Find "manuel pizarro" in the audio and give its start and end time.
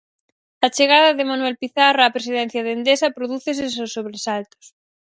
1.31-2.01